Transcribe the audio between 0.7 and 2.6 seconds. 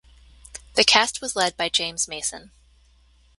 The cast was led by James Mason.